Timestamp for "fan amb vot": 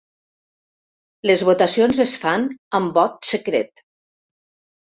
2.25-3.33